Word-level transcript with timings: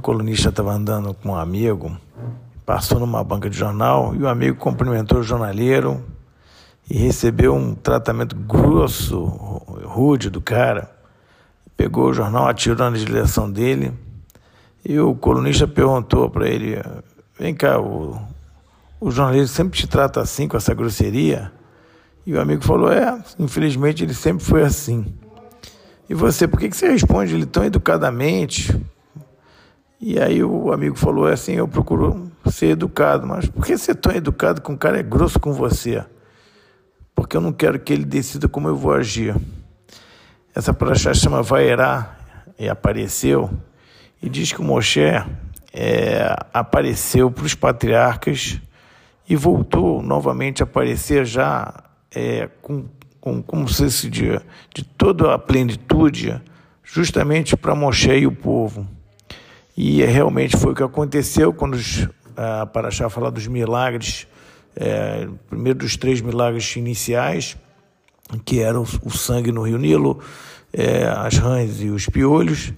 um 0.00 0.02
colunista 0.02 0.48
estava 0.48 0.72
andando 0.72 1.12
com 1.12 1.28
um 1.28 1.36
amigo, 1.36 1.94
passou 2.64 2.98
numa 2.98 3.22
banca 3.22 3.50
de 3.50 3.56
jornal 3.56 4.14
e 4.14 4.22
o 4.22 4.28
amigo 4.28 4.56
cumprimentou 4.56 5.18
o 5.18 5.22
jornaleiro 5.22 6.02
e 6.88 6.96
recebeu 6.96 7.54
um 7.54 7.74
tratamento 7.74 8.34
grosso, 8.34 9.22
rude 9.84 10.30
do 10.30 10.40
cara. 10.40 10.90
Pegou 11.76 12.08
o 12.08 12.14
jornal, 12.14 12.48
atirou 12.48 12.90
na 12.90 12.96
direção 12.96 13.50
dele 13.50 13.92
e 14.82 14.98
o 14.98 15.14
colunista 15.14 15.68
perguntou 15.68 16.30
para 16.30 16.48
ele: 16.48 16.82
Vem 17.38 17.54
cá, 17.54 17.78
o, 17.78 18.18
o 18.98 19.10
sempre 19.46 19.78
te 19.78 19.86
trata 19.86 20.22
assim, 20.22 20.48
com 20.48 20.56
essa 20.56 20.72
grosseria? 20.72 21.52
E 22.24 22.32
o 22.32 22.40
amigo 22.40 22.64
falou: 22.64 22.90
É, 22.90 23.22
infelizmente 23.38 24.02
ele 24.02 24.14
sempre 24.14 24.42
foi 24.42 24.62
assim. 24.62 25.04
E 26.08 26.14
você, 26.14 26.48
por 26.48 26.58
que, 26.58 26.70
que 26.70 26.76
você 26.76 26.88
responde 26.88 27.34
ele 27.34 27.46
tão 27.46 27.64
educadamente? 27.64 28.74
E 30.02 30.18
aí 30.18 30.42
o 30.42 30.72
amigo 30.72 30.96
falou 30.96 31.26
assim, 31.26 31.52
eu 31.52 31.68
procuro 31.68 32.32
ser 32.46 32.68
educado, 32.68 33.26
mas 33.26 33.46
por 33.46 33.66
que 33.66 33.76
ser 33.76 33.94
tão 33.96 34.10
educado 34.14 34.62
com 34.62 34.72
um 34.72 34.76
cara 34.76 34.98
é 34.98 35.02
grosso 35.02 35.38
com 35.38 35.52
você? 35.52 36.02
Porque 37.14 37.36
eu 37.36 37.40
não 37.42 37.52
quero 37.52 37.78
que 37.78 37.92
ele 37.92 38.06
decida 38.06 38.48
como 38.48 38.66
eu 38.66 38.74
vou 38.74 38.94
agir. 38.94 39.36
Essa 40.54 40.72
paraxá 40.72 41.12
chama 41.12 41.42
Vaerá 41.42 42.16
e 42.58 42.66
apareceu 42.66 43.50
e 44.22 44.28
diz 44.30 44.54
que 44.54 44.60
o 44.62 44.64
Moshe 44.64 45.02
é, 45.70 46.34
apareceu 46.50 47.30
para 47.30 47.44
os 47.44 47.54
patriarcas 47.54 48.58
e 49.28 49.36
voltou 49.36 50.00
novamente 50.00 50.62
a 50.62 50.64
aparecer 50.64 51.26
já 51.26 51.84
é, 52.10 52.48
com, 52.62 52.86
com, 53.20 53.42
como 53.42 53.68
se 53.68 53.84
diz, 53.84 54.10
de, 54.10 54.40
de 54.74 54.82
toda 54.82 55.34
a 55.34 55.38
plenitude, 55.38 56.40
justamente 56.82 57.54
para 57.54 57.74
Moshe 57.74 58.10
e 58.10 58.26
o 58.26 58.32
povo. 58.32 58.88
E 59.76 60.04
realmente 60.04 60.56
foi 60.56 60.72
o 60.72 60.74
que 60.74 60.82
aconteceu 60.82 61.52
quando 61.52 61.78
a 62.36 62.66
Paraxá 62.66 63.08
fala 63.08 63.30
dos 63.30 63.46
milagres, 63.46 64.26
é, 64.76 65.28
primeiro 65.48 65.78
dos 65.78 65.96
três 65.96 66.20
milagres 66.20 66.74
iniciais, 66.76 67.56
que 68.44 68.60
eram 68.60 68.84
o 69.02 69.10
sangue 69.10 69.52
no 69.52 69.62
rio 69.62 69.78
Nilo, 69.78 70.20
é, 70.72 71.04
as 71.06 71.36
rãs 71.38 71.80
e 71.80 71.88
os 71.88 72.06
piolhos, 72.06 72.72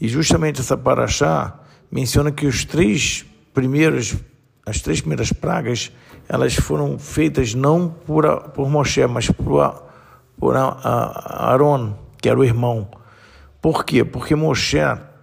e 0.00 0.08
justamente 0.08 0.60
essa 0.60 0.76
Paraxá 0.76 1.58
menciona 1.90 2.30
que 2.30 2.46
os 2.46 2.64
três 2.64 3.24
primeiros, 3.52 4.16
as 4.64 4.80
três 4.80 5.00
primeiras 5.00 5.32
pragas, 5.32 5.90
elas 6.28 6.54
foram 6.54 6.98
feitas 6.98 7.54
não 7.54 7.88
por, 7.88 8.50
por 8.50 8.68
Moshe, 8.68 9.06
mas 9.06 9.30
por, 9.30 9.82
por 10.38 10.54
Aaron, 10.56 11.94
que 12.20 12.28
era 12.28 12.38
o 12.38 12.44
irmão. 12.44 12.88
Por 13.60 13.84
quê? 13.84 14.04
Porque 14.04 14.34
Moshe 14.34 14.78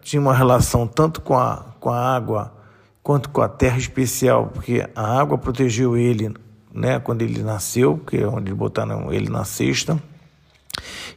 tinha 0.06 0.22
uma 0.22 0.36
relação 0.36 0.86
tanto 0.86 1.20
com 1.20 1.36
a, 1.36 1.66
com 1.80 1.90
a 1.90 2.16
água 2.16 2.54
quanto 3.02 3.28
com 3.30 3.42
a 3.42 3.50
terra 3.50 3.80
especial, 3.80 4.52
porque 4.54 4.88
a 4.96 5.20
água 5.20 5.36
protegeu 5.36 5.98
ele 5.98 6.32
né, 6.72 7.00
quando 7.00 7.24
ele 7.24 7.42
nasceu, 7.42 7.98
que 7.98 8.18
é 8.18 8.28
onde 8.28 8.54
botaram 8.54 9.12
ele 9.12 9.30
na 9.30 9.44
cesta, 9.44 10.00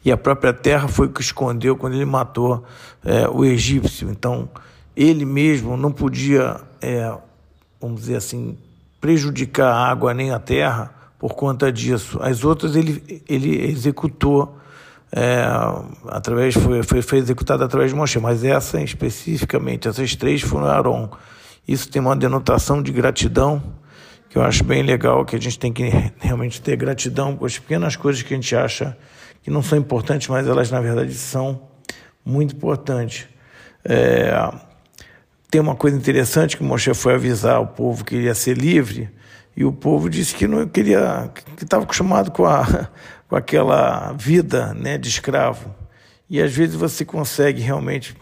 e 0.03 0.11
a 0.11 0.17
própria 0.17 0.51
terra 0.51 0.87
foi 0.87 1.05
o 1.05 1.11
que 1.11 1.21
escondeu 1.21 1.77
quando 1.77 1.93
ele 1.93 2.05
matou 2.05 2.63
é, 3.05 3.27
o 3.27 3.45
egípcio. 3.45 4.09
Então, 4.09 4.49
ele 4.95 5.23
mesmo 5.23 5.77
não 5.77 5.91
podia, 5.91 6.59
é, 6.81 7.15
vamos 7.79 8.01
dizer 8.01 8.15
assim, 8.15 8.57
prejudicar 8.99 9.71
a 9.71 9.87
água 9.87 10.15
nem 10.15 10.31
a 10.31 10.39
terra 10.39 10.91
por 11.19 11.35
conta 11.35 11.71
disso. 11.71 12.17
As 12.23 12.43
outras 12.43 12.75
ele, 12.75 13.21
ele 13.29 13.69
executou 13.69 14.57
é, 15.11 15.43
através 16.07 16.53
foi, 16.53 16.83
foi, 16.83 17.01
foi 17.01 17.17
executada 17.17 17.65
através 17.65 17.91
de 17.91 17.97
Moshe, 17.97 18.19
mas 18.19 18.43
essa 18.43 18.81
especificamente, 18.81 19.87
essas 19.87 20.15
três 20.15 20.41
foram 20.41 20.67
Aaron. 20.67 21.09
Isso 21.67 21.89
tem 21.89 22.01
uma 22.01 22.15
denotação 22.15 22.81
de 22.81 22.91
gratidão 22.91 23.61
que 24.29 24.37
eu 24.37 24.43
acho 24.43 24.63
bem 24.63 24.83
legal, 24.83 25.25
que 25.25 25.35
a 25.35 25.39
gente 25.39 25.57
tem 25.57 25.73
que 25.73 25.89
realmente 26.19 26.61
ter 26.61 26.75
gratidão 26.75 27.35
por 27.35 27.45
as 27.45 27.57
pequenas 27.57 27.95
coisas 27.95 28.21
que 28.21 28.33
a 28.33 28.37
gente 28.37 28.55
acha 28.55 28.95
que 29.41 29.49
não 29.49 29.63
são 29.63 29.77
importantes, 29.77 30.27
mas 30.27 30.47
elas 30.47 30.69
na 30.69 30.79
verdade 30.79 31.13
são 31.13 31.61
muito 32.23 32.55
importantes. 32.55 33.27
É, 33.83 34.51
tem 35.49 35.59
uma 35.59 35.75
coisa 35.75 35.97
interessante 35.97 36.55
que 36.55 36.63
Moshe 36.63 36.93
foi 36.93 37.15
avisar 37.15 37.59
o 37.59 37.67
povo 37.67 38.05
que 38.05 38.15
iria 38.15 38.35
ser 38.35 38.55
livre 38.55 39.09
e 39.59 39.65
o 39.65 39.73
povo 39.73 40.09
disse 40.09 40.33
que 40.33 40.47
não 40.47 40.65
queria, 40.65 41.29
que 41.57 41.65
estava 41.65 41.83
acostumado 41.83 42.31
com 42.31 42.45
a 42.45 42.87
com 43.27 43.35
aquela 43.35 44.13
vida 44.13 44.73
né, 44.73 44.97
de 44.97 45.07
escravo. 45.07 45.75
E 46.29 46.41
às 46.41 46.51
vezes 46.51 46.75
você 46.75 47.05
consegue 47.05 47.61
realmente 47.61 48.15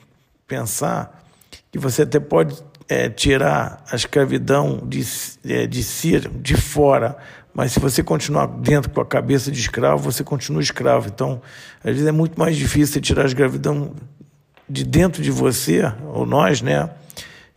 pensar 0.46 1.24
que 1.72 1.78
você 1.80 2.02
até 2.02 2.20
pode 2.20 2.62
é, 2.90 3.08
tirar 3.08 3.84
a 3.90 3.96
escravidão 3.96 4.81
de, 4.84 5.06
é, 5.46 5.66
de 5.66 5.84
si, 5.84 6.20
de 6.20 6.56
fora, 6.58 7.18
mas 7.54 7.72
se 7.72 7.80
você 7.80 8.04
continuar 8.04 8.48
dentro 8.48 8.90
com 8.90 9.00
a 9.00 9.06
cabeça 9.06 9.52
de 9.52 9.59
escravo, 9.59 10.12
você 10.12 10.24
continua 10.24 10.62
escravo. 10.62 11.08
Então, 11.08 11.42
às 11.80 11.92
vezes 11.92 12.08
é 12.08 12.12
muito 12.12 12.38
mais 12.38 12.58
difícil 12.58 13.00
tirar 13.00 13.24
a 13.24 13.28
escravidão 13.28 13.94
de 14.68 14.84
dentro 14.84 15.22
de 15.22 15.31
você, 15.31 15.84
ou 16.08 16.25
nós, 16.25 16.62
né? 16.62 16.90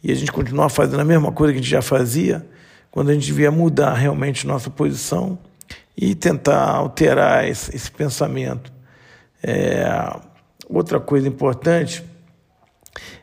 E 0.02 0.12
a 0.12 0.14
gente 0.14 0.30
continuar 0.30 0.68
fazendo 0.68 1.00
a 1.00 1.04
mesma 1.04 1.32
coisa 1.32 1.52
que 1.52 1.58
a 1.58 1.62
gente 1.62 1.70
já 1.70 1.82
fazia, 1.82 2.46
quando 2.90 3.10
a 3.10 3.14
gente 3.14 3.26
devia 3.26 3.50
mudar 3.50 3.94
realmente 3.94 4.46
nossa 4.46 4.68
posição 4.68 5.38
e 5.96 6.14
tentar 6.14 6.62
alterar 6.62 7.48
esse, 7.48 7.74
esse 7.74 7.90
pensamento. 7.90 8.72
É, 9.42 9.84
outra 10.68 10.98
coisa 10.98 11.28
importante 11.28 12.04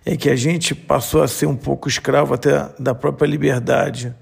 é 0.06 0.16
que 0.16 0.29
a 0.29 0.35
gente 0.35 0.73
passou 0.73 1.22
a 1.22 1.27
ser 1.27 1.45
um 1.45 1.56
pouco 1.56 1.88
escravo 1.88 2.33
até 2.33 2.69
da 2.79 2.95
própria 2.95 3.27
liberdade. 3.27 4.16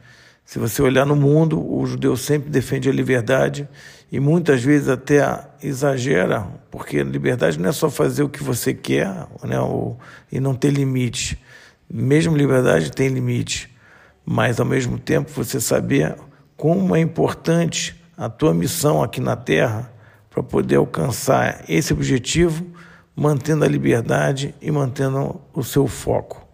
Se 0.43 0.59
você 0.59 0.81
olhar 0.81 1.05
no 1.05 1.15
mundo, 1.15 1.59
o 1.59 1.85
judeu 1.85 2.15
sempre 2.17 2.49
defende 2.49 2.89
a 2.89 2.93
liberdade 2.93 3.67
e 4.11 4.19
muitas 4.19 4.63
vezes 4.63 4.87
até 4.87 5.21
exagera, 5.61 6.47
porque 6.69 7.03
liberdade 7.03 7.59
não 7.59 7.69
é 7.69 7.71
só 7.71 7.89
fazer 7.89 8.23
o 8.23 8.29
que 8.29 8.43
você 8.43 8.73
quer 8.73 9.27
né, 9.43 9.59
ou, 9.59 9.97
e 10.31 10.39
não 10.39 10.55
ter 10.55 10.71
limite. 10.71 11.39
Mesmo 11.91 12.35
liberdade 12.35 12.91
tem 12.91 13.09
limite, 13.09 13.74
mas 14.25 14.59
ao 14.59 14.65
mesmo 14.65 14.97
tempo 14.97 15.29
você 15.31 15.61
saber 15.61 16.15
como 16.57 16.95
é 16.95 16.99
importante 16.99 18.01
a 18.17 18.29
tua 18.29 18.53
missão 18.53 19.03
aqui 19.03 19.21
na 19.21 19.35
Terra 19.35 19.91
para 20.29 20.41
poder 20.41 20.75
alcançar 20.75 21.63
esse 21.69 21.93
objetivo, 21.93 22.65
mantendo 23.15 23.63
a 23.63 23.67
liberdade 23.67 24.55
e 24.61 24.71
mantendo 24.71 25.39
o 25.53 25.63
seu 25.63 25.87
foco. 25.87 26.45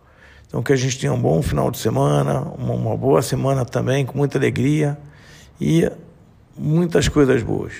Então, 0.47 0.61
que 0.61 0.73
a 0.73 0.75
gente 0.75 0.99
tenha 0.99 1.13
um 1.13 1.21
bom 1.21 1.41
final 1.41 1.71
de 1.71 1.77
semana, 1.77 2.41
uma, 2.41 2.97
boa 2.97 3.21
semana 3.21 3.63
também, 3.63 4.05
com 4.05 4.17
muita 4.17 4.37
alegria 4.37 4.97
e 5.59 5.89
muitas 6.57 7.07
coisas 7.07 7.41
boas. 7.41 7.73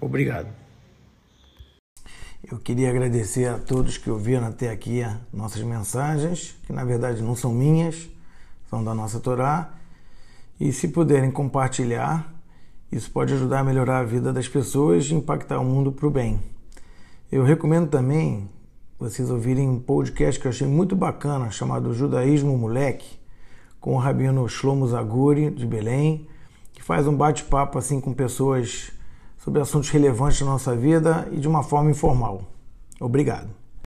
Obrigado. 0.00 0.48
Eu 2.50 2.58
queria 2.58 2.90
agradecer 2.90 3.46
a 3.46 3.58
todos 3.58 3.96
que 3.96 4.10
ouviram 4.10 4.46
até 4.46 4.70
aqui 4.70 5.02
nossas 5.32 5.62
mensagens, 5.62 6.54
que 6.66 6.72
na 6.72 6.84
verdade 6.84 7.22
não 7.22 7.34
são 7.34 7.52
minhas, 7.54 8.08
são 8.70 8.82
da 8.84 8.94
nossa 8.94 9.18
Torá. 9.18 9.74
E 10.58 10.72
se 10.72 10.88
puderem 10.88 11.30
compartilhar, 11.30 12.32
isso 12.92 13.10
pode 13.10 13.34
ajudar 13.34 13.60
a 13.60 13.64
melhorar 13.64 13.98
a 13.98 14.04
vida 14.04 14.32
das 14.32 14.48
pessoas 14.48 15.06
e 15.06 15.14
impactar 15.14 15.58
o 15.58 15.64
mundo 15.64 15.90
para 15.90 16.06
o 16.06 16.10
bem. 16.10 16.40
Eu 17.30 17.42
recomendo 17.42 17.88
também 17.88 18.48
vocês 18.98 19.30
ouvirem 19.30 19.68
um 19.68 19.80
podcast 19.80 20.40
que 20.40 20.46
eu 20.46 20.50
achei 20.50 20.66
muito 20.66 20.94
bacana, 20.94 21.50
chamado 21.50 21.92
Judaísmo 21.92 22.56
Moleque, 22.56 23.18
com 23.80 23.94
o 23.94 23.98
rabino 23.98 24.48
Shlomo 24.48 24.86
Zaguri, 24.86 25.50
de 25.50 25.66
Belém, 25.66 26.28
que 26.72 26.82
faz 26.82 27.06
um 27.06 27.16
bate-papo 27.16 27.78
assim 27.78 28.00
com 28.00 28.12
pessoas 28.12 28.92
sobre 29.38 29.60
assuntos 29.60 29.88
relevantes 29.88 30.40
da 30.40 30.46
nossa 30.46 30.76
vida 30.76 31.28
e 31.32 31.38
de 31.38 31.48
uma 31.48 31.62
forma 31.62 31.90
informal. 31.90 32.42
Obrigado. 33.00 33.59